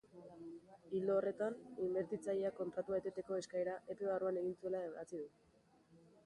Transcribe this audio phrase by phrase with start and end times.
[0.99, 1.57] Ildo horretan,
[1.87, 5.31] inbertitzaileak kontratua eteteko eskaera epe barruan egin zuela ebatzi du.